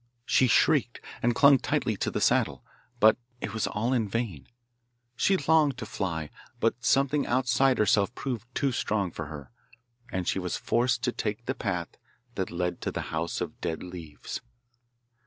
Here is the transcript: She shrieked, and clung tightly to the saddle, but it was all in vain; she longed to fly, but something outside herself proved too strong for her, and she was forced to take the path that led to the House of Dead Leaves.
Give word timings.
She 0.25 0.47
shrieked, 0.47 0.99
and 1.21 1.35
clung 1.35 1.59
tightly 1.59 1.95
to 1.97 2.09
the 2.09 2.19
saddle, 2.19 2.65
but 2.99 3.19
it 3.39 3.53
was 3.53 3.67
all 3.67 3.93
in 3.93 4.07
vain; 4.09 4.47
she 5.15 5.37
longed 5.37 5.77
to 5.77 5.85
fly, 5.85 6.31
but 6.59 6.83
something 6.83 7.27
outside 7.27 7.77
herself 7.77 8.15
proved 8.15 8.47
too 8.55 8.71
strong 8.71 9.11
for 9.11 9.27
her, 9.27 9.51
and 10.11 10.27
she 10.27 10.39
was 10.39 10.57
forced 10.57 11.03
to 11.03 11.11
take 11.11 11.45
the 11.45 11.53
path 11.53 11.97
that 12.33 12.49
led 12.49 12.81
to 12.81 12.91
the 12.91 13.11
House 13.13 13.41
of 13.41 13.61
Dead 13.61 13.83
Leaves. 13.83 14.41